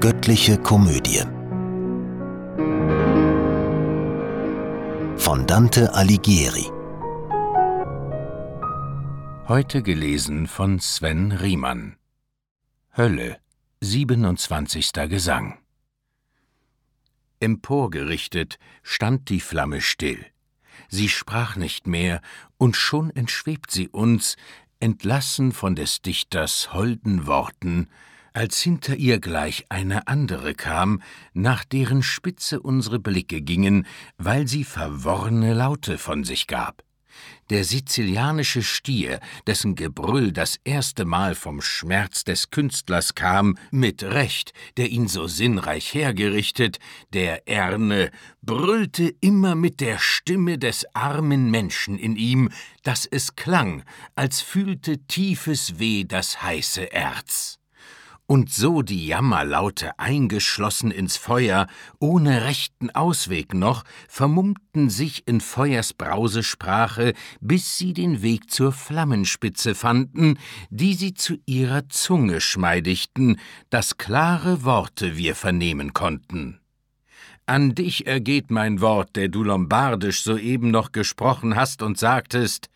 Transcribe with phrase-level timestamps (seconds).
[0.00, 1.24] Göttliche Komödie
[5.16, 6.70] von Dante Alighieri
[9.48, 11.96] Heute gelesen von Sven Riemann
[12.96, 13.40] Hölle
[13.80, 14.92] 27.
[15.08, 15.58] Gesang
[17.40, 20.24] Emporgerichtet stand die Flamme still.
[20.88, 22.20] Sie sprach nicht mehr,
[22.56, 24.36] und schon entschwebt sie uns,
[24.78, 27.88] entlassen von des Dichters holden Worten,
[28.38, 31.02] als hinter ihr gleich eine andere kam,
[31.32, 33.84] nach deren Spitze unsere Blicke gingen,
[34.16, 36.84] weil sie verworrene Laute von sich gab.
[37.50, 44.52] Der sizilianische Stier, dessen Gebrüll das erste Mal vom Schmerz des Künstlers kam, mit Recht,
[44.76, 46.78] der ihn so sinnreich hergerichtet,
[47.12, 52.50] der Erne, brüllte immer mit der Stimme des armen Menschen in ihm,
[52.84, 53.82] dass es klang,
[54.14, 57.57] als fühlte tiefes Weh das heiße Erz
[58.28, 61.66] und so die Jammerlaute eingeschlossen ins Feuer,
[61.98, 69.74] ohne rechten Ausweg noch, vermummten sich in Feuers Brausesprache, bis sie den Weg zur Flammenspitze
[69.74, 76.60] fanden, die sie zu ihrer Zunge schmeidigten, dass klare Worte wir vernehmen konnten.
[77.46, 82.68] An dich ergeht mein Wort, der du lombardisch soeben noch gesprochen hast und sagtest,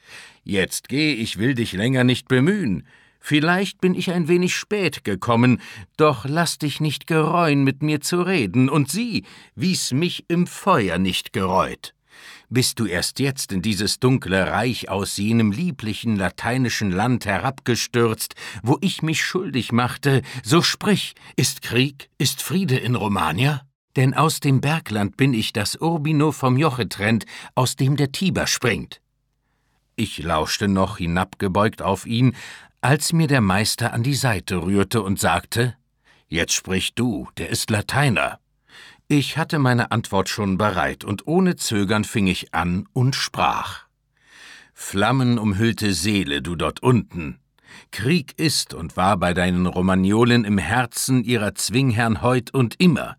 [0.45, 2.85] Jetzt geh, ich will dich länger nicht bemühen,
[3.25, 5.61] Vielleicht bin ich ein wenig spät gekommen,
[5.97, 10.99] doch lass dich nicht gereuen, mit mir zu reden, und sieh, wie's mich im Feuer
[10.99, 11.95] nicht gereut.
[12.51, 18.35] Bist du erst jetzt in dieses dunkle Reich aus jenem lieblichen lateinischen Land herabgestürzt,
[18.65, 23.63] wo ich mich schuldig machte, so sprich, ist Krieg, ist Friede in Romagna?
[23.95, 28.49] Denn aus dem Bergland bin ich das Urbino vom Joche trennt, aus dem der Tiber
[28.49, 29.01] springt.
[29.95, 32.35] Ich lauschte noch hinabgebeugt auf ihn,
[32.83, 35.77] als mir der Meister an die Seite rührte und sagte
[36.29, 38.41] Jetzt sprich du, der ist Lateiner.
[39.07, 43.87] Ich hatte meine Antwort schon bereit, und ohne Zögern fing ich an und sprach
[44.75, 47.39] Flammenumhüllte Seele, du dort unten.
[47.91, 53.17] Krieg ist und war bei deinen Romagnolen im Herzen ihrer Zwingherrn heut und immer.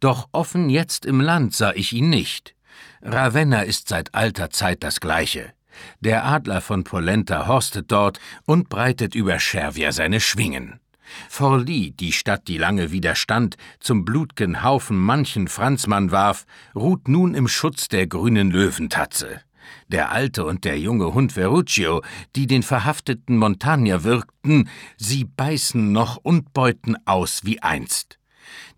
[0.00, 2.56] Doch offen jetzt im Land sah ich ihn nicht.
[3.02, 5.52] Ravenna ist seit alter Zeit das Gleiche.
[6.00, 10.80] Der Adler von Polenta horstet dort und breitet über Schervia seine Schwingen.
[11.28, 17.48] Forli, die Stadt, die lange widerstand, zum blut'gen Haufen manchen Franzmann warf, ruht nun im
[17.48, 19.40] Schutz der grünen Löwentatze.
[19.88, 22.02] Der alte und der junge Hund Ferruccio,
[22.34, 28.15] die den verhafteten Montagner wirkten, sie beißen noch und beuten aus wie einst.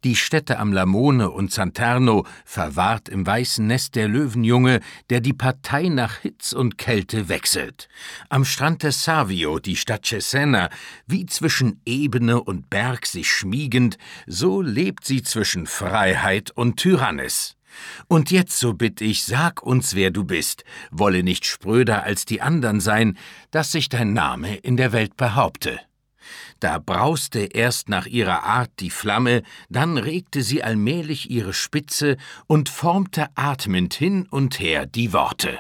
[0.05, 5.89] Die Städte am Lamone und Santerno verwahrt im weißen Nest der Löwenjunge, der die Partei
[5.89, 7.89] nach Hitz und Kälte wechselt.
[8.29, 10.71] Am Strand des Savio die Stadt Cesena,
[11.07, 17.57] wie zwischen Ebene und Berg sich schmiegend, so lebt sie zwischen Freiheit und Tyrannis.
[18.07, 22.41] Und jetzt, so bitt ich, sag uns, wer du bist, wolle nicht spröder als die
[22.41, 23.19] andern sein,
[23.51, 25.81] dass sich dein Name in der Welt behaupte.
[26.61, 32.16] Da brauste erst nach ihrer Art die Flamme, dann regte sie allmählich ihre Spitze
[32.47, 35.59] und formte atmend hin und her die Worte.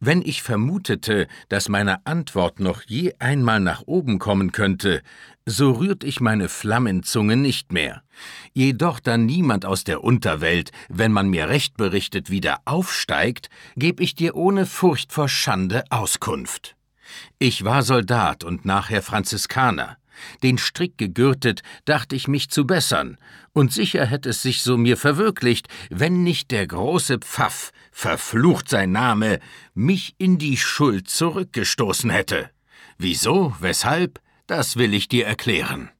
[0.00, 5.02] Wenn ich vermutete, dass meine Antwort noch je einmal nach oben kommen könnte,
[5.44, 8.02] so rührt ich meine Flammenzunge nicht mehr.
[8.52, 14.14] Jedoch da niemand aus der Unterwelt, wenn man mir recht berichtet, wieder aufsteigt, geb ich
[14.14, 16.75] dir ohne Furcht vor Schande Auskunft.
[17.38, 19.96] Ich war Soldat und nachher Franziskaner.
[20.42, 23.18] Den Strick gegürtet, dachte ich mich zu bessern,
[23.52, 28.92] und sicher hätte es sich so mir verwirklicht, wenn nicht der große Pfaff, verflucht sein
[28.92, 29.40] Name,
[29.74, 32.50] mich in die Schuld zurückgestoßen hätte.
[32.98, 35.90] Wieso, weshalb, das will ich dir erklären.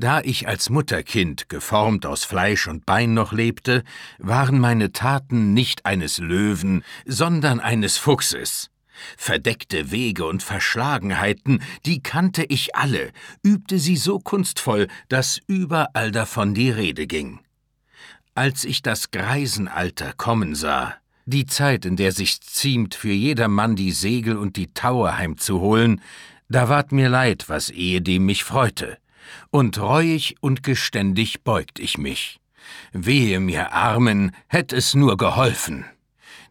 [0.00, 3.84] Da ich als Mutterkind, geformt aus Fleisch und Bein noch lebte,
[4.18, 8.70] waren meine Taten nicht eines Löwen, sondern eines Fuchses.
[9.16, 16.54] Verdeckte Wege und Verschlagenheiten, die kannte ich alle, übte sie so kunstvoll, dass überall davon
[16.54, 17.40] die Rede ging.
[18.34, 20.94] Als ich das Greisenalter kommen sah,
[21.26, 26.00] die Zeit, in der sich ziemt, für jedermann die Segel und die Taue heimzuholen,
[26.48, 28.98] da ward mir leid, was ehedem mich freute,
[29.50, 32.40] und reuig und geständig beugt ich mich.
[32.92, 35.84] Wehe mir Armen, hätt es nur geholfen.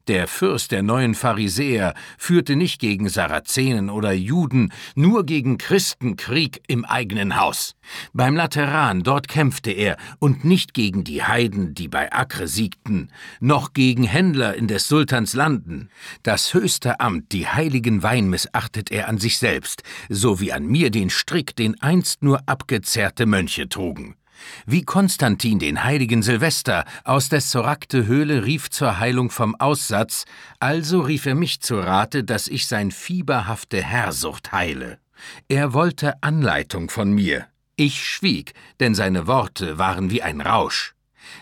[0.07, 6.61] Der Fürst der neuen Pharisäer führte nicht gegen Sarazenen oder Juden, nur gegen Christen Krieg
[6.67, 7.75] im eigenen Haus.
[8.13, 13.73] Beim Lateran, dort kämpfte er, und nicht gegen die Heiden, die bei Acre siegten, noch
[13.73, 15.89] gegen Händler in des Sultans Landen.
[16.23, 20.89] Das höchste Amt, die heiligen Wein, missachtet er an sich selbst, so wie an mir
[20.89, 24.15] den Strick, den einst nur abgezerrte Mönche trugen.
[24.65, 30.25] Wie Konstantin den heiligen Silvester aus der Sorakte Höhle rief zur Heilung vom Aussatz,
[30.59, 34.99] also rief er mich zu Rate, dass ich sein fieberhafte Herrsucht heile.
[35.47, 37.47] Er wollte Anleitung von mir.
[37.75, 40.95] Ich schwieg, denn seine Worte waren wie ein Rausch.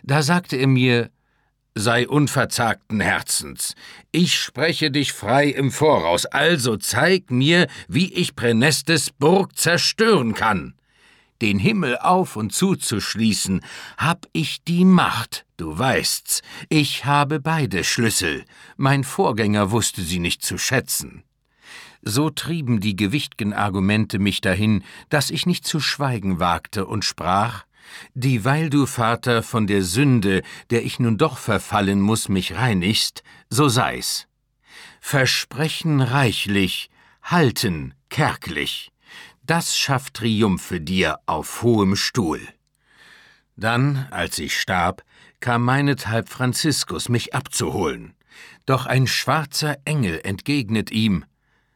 [0.03, 1.09] Da sagte er mir,
[1.75, 3.75] sei unverzagten Herzens.
[4.11, 10.76] Ich spreche dich frei im Voraus, also zeig mir, wie ich Pränestes Burg zerstören kann
[11.41, 13.61] den Himmel auf und zuzuschließen,
[13.97, 18.45] hab ich die Macht, du weißt's, ich habe beide Schlüssel,
[18.75, 21.23] mein Vorgänger wusste sie nicht zu schätzen.
[22.01, 27.65] So trieben die gewichtgen Argumente mich dahin, dass ich nicht zu schweigen wagte und sprach,
[28.13, 33.69] Dieweil du, Vater, von der Sünde, der ich nun doch verfallen muss, mich reinigst, so
[33.69, 34.27] sei's.
[34.99, 36.89] Versprechen reichlich,
[37.23, 38.91] halten kärglich
[39.47, 42.41] das schafft Triumphe dir auf hohem Stuhl.
[43.55, 45.03] Dann, als ich starb,
[45.39, 48.13] kam meinethalb Franziskus, mich abzuholen.
[48.65, 51.25] Doch ein schwarzer Engel entgegnet ihm: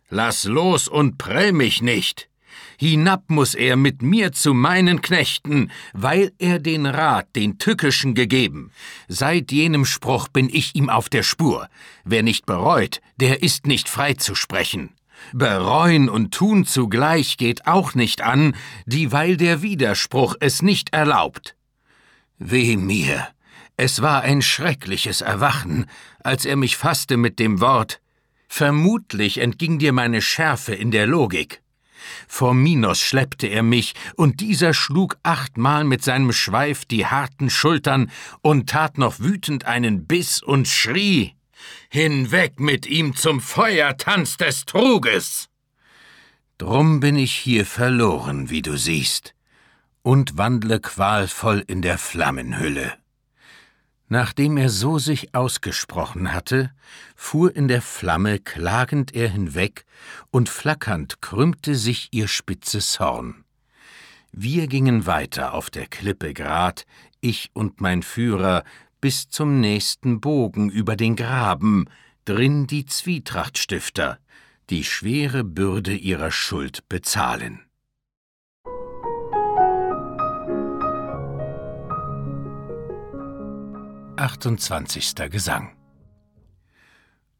[0.09, 2.29] Lass los und prell mich nicht!
[2.77, 8.71] Hinab muss er mit mir zu meinen Knechten, weil er den Rat den Tückischen gegeben.
[9.07, 11.69] Seit jenem Spruch bin ich ihm auf der Spur.
[12.03, 14.89] Wer nicht bereut, der ist nicht frei zu sprechen.
[15.33, 21.56] Bereuen und tun zugleich geht auch nicht an, dieweil der Widerspruch es nicht erlaubt.
[22.38, 23.27] Weh mir,
[23.77, 25.85] es war ein schreckliches Erwachen,
[26.23, 28.01] als er mich fasste mit dem Wort
[28.53, 31.62] Vermutlich entging dir meine Schärfe in der Logik.
[32.27, 38.12] Vor Minos schleppte er mich, und dieser schlug achtmal mit seinem Schweif die harten Schultern
[38.41, 41.33] und tat noch wütend einen Biss und schrie
[41.89, 45.49] Hinweg mit ihm zum Feuertanz des Truges!
[46.57, 49.33] Drum bin ich hier verloren, wie du siehst,
[50.03, 52.93] und wandle qualvoll in der Flammenhülle.
[54.09, 56.71] Nachdem er so sich ausgesprochen hatte,
[57.15, 59.85] fuhr in der Flamme klagend er hinweg,
[60.31, 63.45] und flackernd krümmte sich ihr spitzes Horn.
[64.33, 66.85] Wir gingen weiter auf der Klippe grad,
[67.21, 68.63] ich und mein Führer,
[69.01, 71.89] bis zum nächsten Bogen über den Graben,
[72.25, 74.19] drin die Zwietrachtstifter,
[74.69, 77.65] die schwere Bürde ihrer Schuld bezahlen.
[84.18, 85.75] Achtundzwanzigster Gesang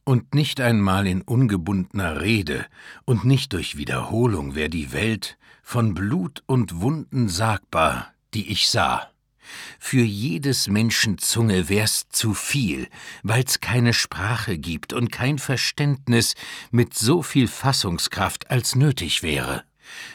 [0.04, 2.66] und nicht einmal in ungebundener Rede
[3.06, 9.11] und nicht durch Wiederholung wär die Welt von Blut und Wunden sagbar, die ich sah.
[9.80, 12.88] Für jedes Menschen Zunge wär's zu viel,
[13.24, 16.36] weil's keine Sprache gibt und kein Verständnis
[16.72, 19.64] mit so viel Fassungskraft als nötig wäre.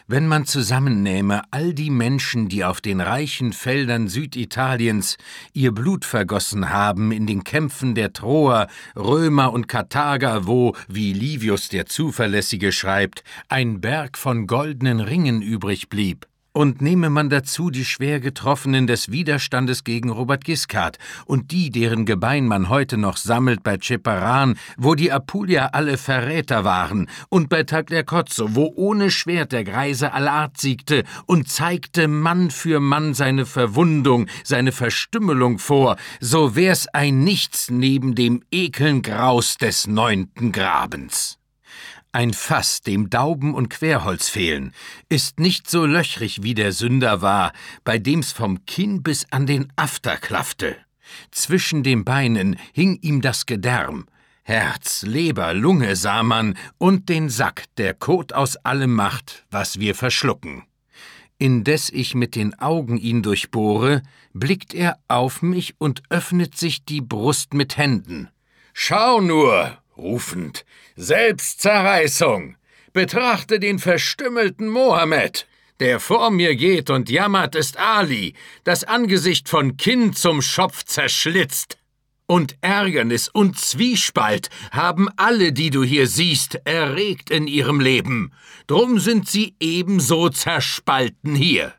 [0.07, 5.17] Wenn man zusammennähme all die Menschen, die auf den reichen Feldern Süditaliens
[5.53, 11.69] ihr Blut vergossen haben in den Kämpfen der Troer, Römer und Karthager, wo, wie Livius
[11.69, 17.85] der Zuverlässige schreibt, ein Berg von goldenen Ringen übrig blieb, und nehme man dazu die
[17.85, 23.63] schwer Getroffenen des Widerstandes gegen Robert Guiscard und die, deren Gebein man heute noch sammelt
[23.63, 29.65] bei Ceparan, wo die Apulier alle Verräter waren, und bei Tagliacozzo, wo ohne Schwert der
[29.65, 36.89] Greise Allart siegte und zeigte Mann für Mann seine Verwundung, seine Verstümmelung vor, so wär's
[36.89, 41.39] ein Nichts neben dem ekeln Graus des neunten Grabens.
[42.17, 44.73] Ein Fass, dem Dauben und Querholz fehlen,
[45.11, 47.53] ist nicht so löchrig wie der Sünder war,
[47.85, 50.79] bei dem's vom Kinn bis an den After klaffte.
[51.31, 54.07] Zwischen den Beinen hing ihm das Gedärm,
[54.45, 59.95] Herz, Leber, Lunge sah man und den Sack, der Kot aus allem macht, was wir
[59.95, 60.63] verschlucken.
[61.37, 64.01] Indes ich mit den Augen ihn durchbohre,
[64.33, 68.31] blickt er auf mich und öffnet sich die Brust mit Händen.
[68.73, 70.65] Schau nur, rufend
[70.97, 72.57] Selbstzerreißung.
[72.93, 75.47] Betrachte den verstümmelten Mohammed.
[75.81, 78.35] Der vor mir geht und jammert, ist Ali,
[78.65, 81.77] das Angesicht von Kinn zum Schopf zerschlitzt.
[82.27, 88.33] Und Ärgernis und Zwiespalt haben alle, die du hier siehst, erregt in ihrem Leben.
[88.67, 91.75] Drum sind sie ebenso zerspalten hier.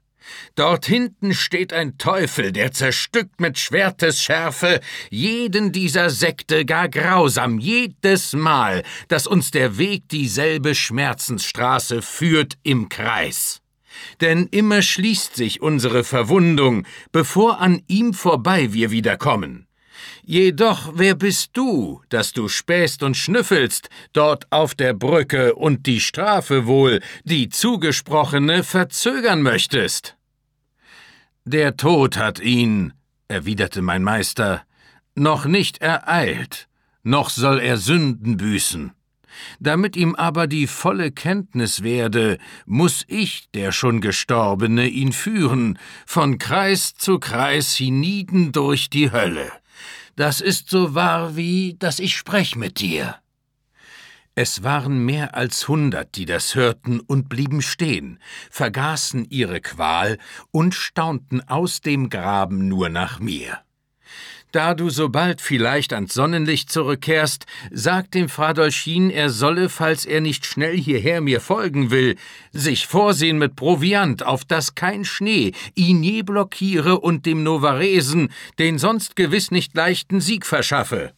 [0.55, 4.79] Dort hinten steht ein Teufel, der zerstückt mit Schwertesschärfe
[5.09, 12.89] jeden dieser Sekte gar grausam, jedes Mal, dass uns der Weg dieselbe Schmerzensstraße führt im
[12.89, 13.61] Kreis.
[14.21, 19.67] Denn immer schließt sich unsere Verwundung, bevor an ihm vorbei wir wiederkommen.
[20.23, 26.01] Jedoch, wer bist du, dass du spähst und schnüffelst dort auf der Brücke und die
[26.01, 30.16] Strafe wohl, die zugesprochene, verzögern möchtest?
[31.49, 32.91] Der Tod hat ihn,
[33.29, 34.63] erwiderte mein Meister,
[35.15, 36.67] noch nicht ereilt,
[37.03, 38.91] noch soll er Sünden büßen.
[39.61, 46.37] Damit ihm aber die volle Kenntnis werde, muss ich, der schon Gestorbene, ihn führen, von
[46.37, 49.49] Kreis zu Kreis hienieden durch die Hölle.
[50.17, 53.15] Das ist so wahr wie, dass ich sprech mit dir.
[54.39, 58.19] Es waren mehr als hundert, die das hörten und blieben stehen,
[58.51, 60.19] vergaßen ihre Qual
[60.51, 63.57] und staunten aus dem Graben nur nach mir.
[64.51, 70.45] Da du sobald vielleicht ans Sonnenlicht zurückkehrst, sag dem Fradolchin, er solle, falls er nicht
[70.45, 72.15] schnell hierher mir folgen will,
[72.51, 78.77] sich vorsehen mit Proviant, auf dass kein Schnee ihn je blockiere und dem Novaresen den
[78.77, 81.16] sonst gewiss nicht leichten Sieg verschaffe.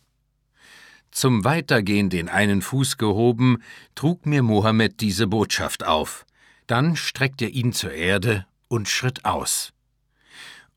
[1.11, 3.63] Zum Weitergehen den einen Fuß gehoben,
[3.95, 6.25] trug mir Mohammed diese Botschaft auf.
[6.67, 9.73] Dann streckte er ihn zur Erde und schritt aus.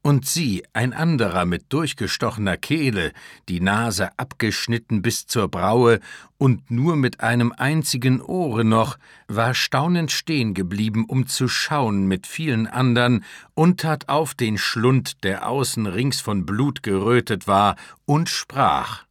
[0.04, 3.12] Und sie, ein anderer mit durchgestochener Kehle,
[3.48, 6.00] die Nase abgeschnitten bis zur Braue
[6.38, 8.98] und nur mit einem einzigen Ohre noch,
[9.28, 13.22] war staunend stehen geblieben, um zu schauen mit vielen andern,
[13.54, 19.04] und tat auf den Schlund, der außen rings von Blut gerötet war, und sprach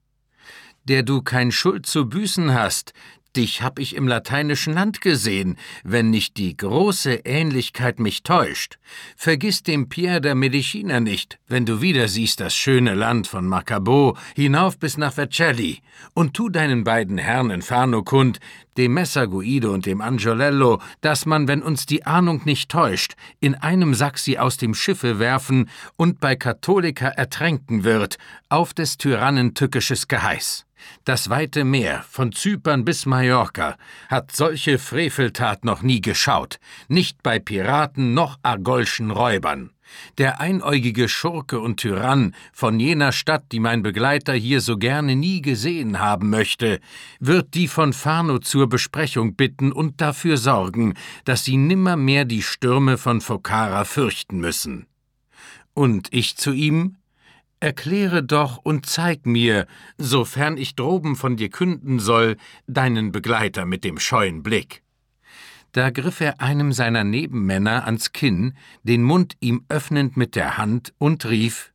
[0.85, 2.93] Der du kein Schuld zu büßen hast,
[3.38, 8.77] Dich hab ich im lateinischen Land gesehen, wenn nicht die große Ähnlichkeit mich täuscht.
[9.15, 14.17] Vergiss den Pierre der Medicina nicht, wenn du wieder siehst das schöne Land von Macabo
[14.35, 15.79] hinauf bis nach Vercelli,
[16.13, 18.41] und tu deinen beiden Herren in Fano kund,
[18.75, 23.55] dem Messer Guido und dem Angiolello, dass man, wenn uns die Ahnung nicht täuscht, in
[23.55, 28.17] einem Sack sie aus dem Schiffe werfen und bei Katholika ertränken wird,
[28.50, 30.65] auf des Tyrannen tückisches Geheiß.
[31.05, 37.39] Das weite Meer, von Zypern bis Mallorca, hat solche Freveltat noch nie geschaut, nicht bei
[37.39, 39.71] Piraten noch argolschen Räubern.
[40.17, 45.41] Der einäugige Schurke und Tyrann von jener Stadt, die mein Begleiter hier so gerne nie
[45.41, 46.79] gesehen haben möchte,
[47.19, 50.93] wird die von Fano zur Besprechung bitten und dafür sorgen,
[51.25, 54.88] dass sie nimmermehr die Stürme von Focara fürchten müssen.
[55.73, 56.97] Und ich zu ihm,
[57.61, 59.67] Erkläre doch und zeig mir,
[59.99, 64.81] sofern ich droben von dir künden soll, deinen Begleiter mit dem scheuen Blick.
[65.71, 70.93] Da griff er einem seiner Nebenmänner ans Kinn, den Mund ihm öffnend mit der Hand
[70.97, 71.71] und rief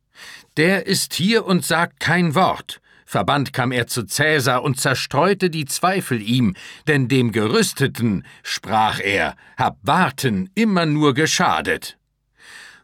[0.57, 2.81] Der ist hier und sagt kein Wort.
[3.05, 9.37] Verbannt kam er zu Cäsar und zerstreute die Zweifel ihm, denn dem Gerüsteten, sprach er,
[9.55, 11.96] hab Warten immer nur geschadet.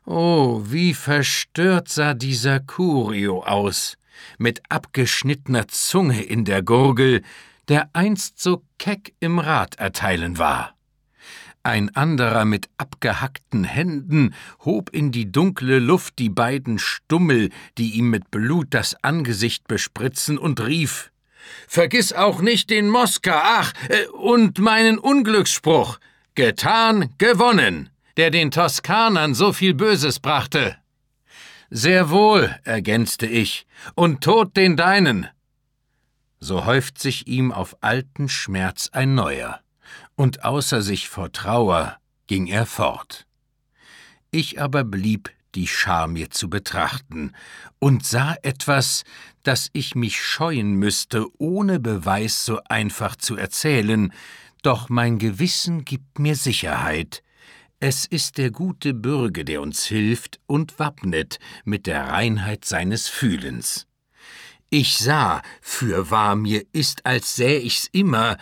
[0.06, 3.96] Oh, wie verstört sah dieser Curio aus,
[4.38, 7.22] mit abgeschnittener Zunge in der Gurgel,
[7.70, 10.76] der einst so keck im Rat erteilen war.
[11.66, 18.10] Ein anderer mit abgehackten Händen hob in die dunkle Luft die beiden Stummel, die ihm
[18.10, 21.12] mit Blut das Angesicht bespritzen, und rief
[21.68, 26.00] Vergiss auch nicht den Moska, ach, äh, und meinen Unglücksspruch.
[26.36, 30.78] Getan, gewonnen der den Toskanern so viel Böses brachte.
[31.70, 33.66] Sehr wohl, ergänzte ich,
[33.96, 35.28] und Tod den deinen.
[36.40, 39.62] So häuft sich ihm auf alten Schmerz ein neuer,
[40.16, 43.26] und außer sich vor Trauer ging er fort.
[44.30, 47.34] Ich aber blieb die Schar mir zu betrachten
[47.80, 49.04] und sah etwas,
[49.44, 54.12] das ich mich scheuen müsste, ohne Beweis so einfach zu erzählen,
[54.64, 57.24] doch mein Gewissen gibt mir Sicherheit,
[57.86, 63.88] es ist der gute Bürge, der uns hilft und wappnet mit der Reinheit seines Fühlens.
[64.70, 68.38] Ich sah, fürwahr mir ist, als säh ich's immer,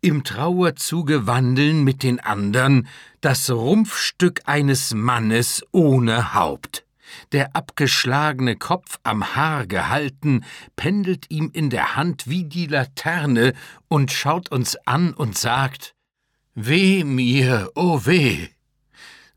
[0.00, 2.88] im Trauerzuge wandeln mit den andern,
[3.20, 6.86] das Rumpfstück eines Mannes ohne Haupt.
[7.32, 10.42] Der abgeschlagene Kopf am Haar gehalten,
[10.74, 13.52] pendelt ihm in der Hand wie die Laterne
[13.88, 15.94] und schaut uns an und sagt:
[16.54, 18.55] Weh mir, o oh weh!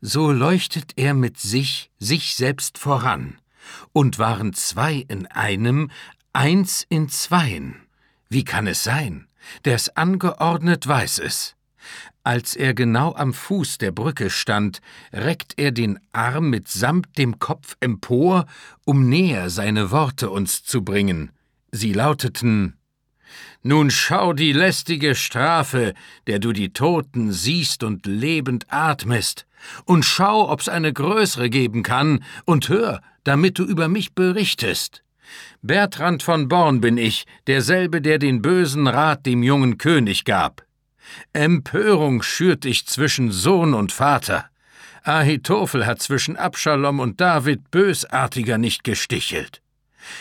[0.00, 3.38] So leuchtet er mit sich, sich selbst voran,
[3.92, 5.90] und waren zwei in einem,
[6.32, 7.76] eins in zweien.
[8.28, 9.26] Wie kann es sein?
[9.64, 11.56] Der's angeordnet weiß es.
[12.22, 14.80] Als er genau am Fuß der Brücke stand,
[15.12, 18.46] reckt er den Arm mitsamt dem Kopf empor,
[18.84, 21.32] um näher seine Worte uns zu bringen.
[21.72, 22.76] Sie lauteten
[23.62, 25.92] nun schau die lästige Strafe,
[26.26, 29.46] der du die Toten siehst und lebend atmest,
[29.84, 35.02] und schau, ob's eine größere geben kann, und hör, damit du über mich berichtest.
[35.62, 40.64] Bertrand von Born bin ich, derselbe, der den bösen Rat dem jungen König gab.
[41.32, 44.46] Empörung schürt ich zwischen Sohn und Vater.
[45.02, 49.62] Ahitophel hat zwischen Abschalom und David bösartiger nicht gestichelt.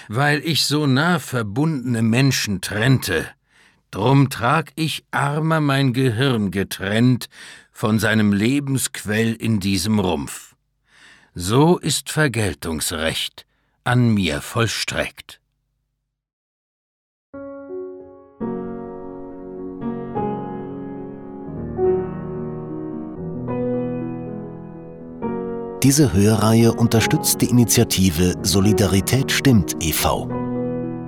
[0.08, 3.27] Weil ich so nah verbundene Menschen trennte,
[3.91, 7.29] drum trag ich armer mein Gehirn getrennt
[7.72, 10.55] von seinem Lebensquell in diesem Rumpf.
[11.34, 13.46] So ist Vergeltungsrecht
[13.84, 15.39] an mir vollstreckt.
[25.81, 30.38] Diese Hörreihe unterstützt die Initiative Solidarität stimmt e.V.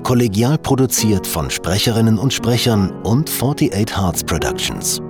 [0.03, 5.01] Kollegial produziert von Sprecherinnen und Sprechern und 48 Hearts Productions.